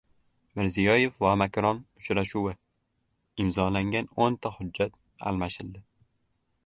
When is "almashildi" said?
5.33-5.85